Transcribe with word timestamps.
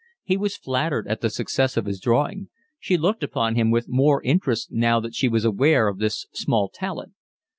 He 0.23 0.35
was 0.35 0.57
flattered 0.57 1.07
at 1.07 1.21
the 1.21 1.29
success 1.29 1.77
of 1.77 1.85
his 1.85 1.99
drawing; 1.99 2.49
she 2.79 2.97
looked 2.97 3.21
upon 3.21 3.53
him 3.53 3.69
with 3.69 3.87
more 3.87 4.19
interest 4.23 4.71
now 4.71 4.99
that 4.99 5.13
she 5.13 5.27
was 5.29 5.45
aware 5.45 5.87
of 5.87 5.99
this 5.99 6.25
small 6.33 6.69
talent. 6.69 7.13